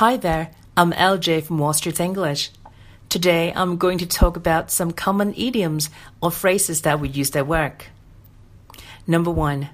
[0.00, 2.50] Hi there, I'm LJ from Wall Street English.
[3.08, 5.88] Today I'm going to talk about some common idioms
[6.20, 7.86] or phrases that we use at work.
[9.06, 9.70] Number one,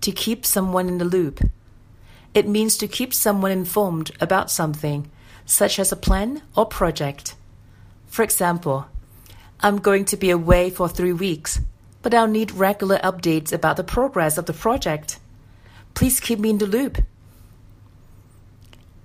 [0.00, 1.38] to keep someone in the loop.
[2.34, 5.08] It means to keep someone informed about something,
[5.46, 7.36] such as a plan or project.
[8.08, 8.86] For example,
[9.60, 11.60] I'm going to be away for three weeks,
[12.02, 15.20] but I'll need regular updates about the progress of the project.
[15.94, 16.98] Please keep me in the loop.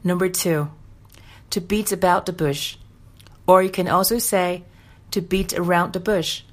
[0.08, 0.70] Number two,
[1.50, 2.78] to beat about the bush.
[3.46, 4.64] Or you can also say
[5.11, 6.43] to beat around the bush.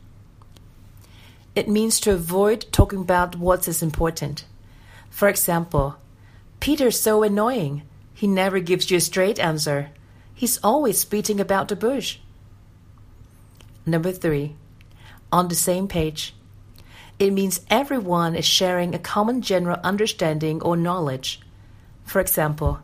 [1.55, 4.45] It means to avoid talking about what is important.
[5.09, 5.95] For example,
[6.59, 7.83] Peter's so annoying.
[8.13, 9.91] He never gives you a straight answer.
[10.35, 12.19] He's always beating about the bush.
[13.87, 14.57] Number three,
[15.31, 16.35] on the same page.
[17.21, 21.39] It means everyone is sharing a common general understanding or knowledge.
[22.05, 22.81] For example,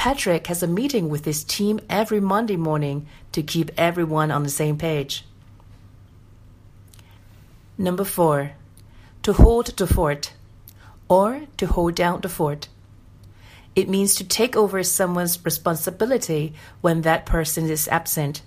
[0.00, 4.48] Patrick has a meeting with his team every Monday morning to keep everyone on the
[4.48, 5.26] same page.
[7.76, 8.52] Number four,
[9.24, 10.32] to hold the fort
[11.06, 12.68] or to hold down the fort.
[13.76, 18.40] It means to take over someone's responsibility when that person is absent.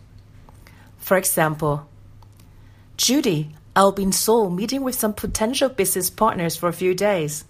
[0.98, 1.88] For example,
[2.98, 7.46] Judy, I'll be in Seoul meeting with some potential business partners for a few days.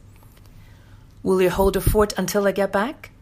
[1.23, 3.12] Will you hold the fort until I get back?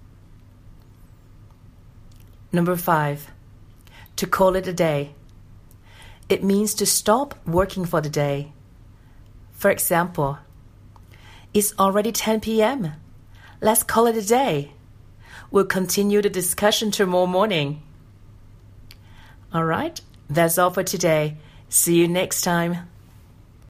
[2.52, 3.32] Number five,
[4.18, 5.16] to call it a day.
[6.28, 8.52] It means to stop working for the day.
[9.54, 10.38] For example,
[11.54, 12.94] it's already 10 p.m.
[13.62, 14.72] Let's call it a day.
[15.50, 17.84] We'll continue the discussion tomorrow morning.
[19.54, 21.38] All right, that's all for today.
[21.70, 22.91] See you next time.